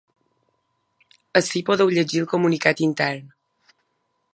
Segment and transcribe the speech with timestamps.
[1.41, 3.33] Ací podeu llegir el comunicat intern.